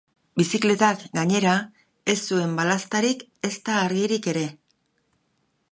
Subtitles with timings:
[0.39, 1.53] Bizikletak, gainera,
[2.15, 4.45] ez zuen balaztarik ezta argirik ere.